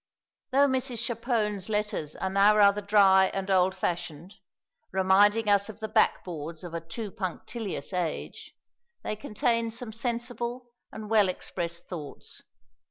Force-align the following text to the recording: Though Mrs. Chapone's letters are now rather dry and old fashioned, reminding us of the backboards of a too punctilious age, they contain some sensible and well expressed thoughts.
Though 0.49 0.67
Mrs. 0.67 0.97
Chapone's 1.05 1.69
letters 1.69 2.15
are 2.15 2.31
now 2.31 2.57
rather 2.57 2.81
dry 2.81 3.25
and 3.35 3.51
old 3.51 3.75
fashioned, 3.75 4.33
reminding 4.91 5.47
us 5.47 5.69
of 5.69 5.79
the 5.79 5.87
backboards 5.87 6.63
of 6.63 6.73
a 6.73 6.81
too 6.81 7.11
punctilious 7.11 7.93
age, 7.93 8.55
they 9.03 9.15
contain 9.15 9.69
some 9.69 9.93
sensible 9.93 10.71
and 10.91 11.07
well 11.07 11.29
expressed 11.29 11.87
thoughts. 11.87 12.41